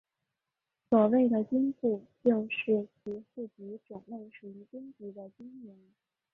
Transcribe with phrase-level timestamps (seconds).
[0.89, 5.77] 所谓的军户就是其户籍种类属于军籍的军人。